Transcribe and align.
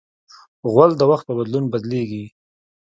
غول 0.71 0.91
د 0.97 1.01
وخت 1.11 1.23
په 1.27 1.33
بدلون 1.39 1.65
بدلېږي. 1.73 2.25